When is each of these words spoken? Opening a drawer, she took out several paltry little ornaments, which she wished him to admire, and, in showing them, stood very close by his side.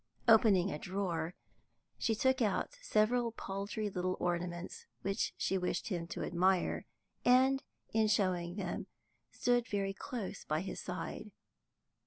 Opening 0.27 0.71
a 0.71 0.79
drawer, 0.79 1.35
she 1.99 2.15
took 2.15 2.41
out 2.41 2.73
several 2.81 3.31
paltry 3.31 3.87
little 3.87 4.17
ornaments, 4.19 4.87
which 5.03 5.31
she 5.37 5.59
wished 5.59 5.89
him 5.89 6.07
to 6.07 6.23
admire, 6.23 6.87
and, 7.23 7.61
in 7.93 8.07
showing 8.07 8.55
them, 8.55 8.87
stood 9.31 9.67
very 9.67 9.93
close 9.93 10.43
by 10.43 10.61
his 10.61 10.79
side. 10.81 11.29